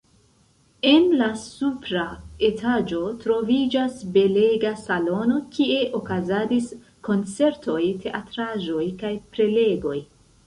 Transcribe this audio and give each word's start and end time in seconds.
En 0.91 1.03
la 1.17 1.25
supra 1.41 2.05
etaĝo 2.47 3.01
troviĝas 3.25 3.99
belega 4.15 4.71
salono, 4.85 5.37
kie 5.57 5.77
okazadis 5.99 6.71
koncertoj, 7.09 7.79
teatraĵoj 8.07 8.87
kaj 9.03 9.13
prelegoj. 9.37 9.99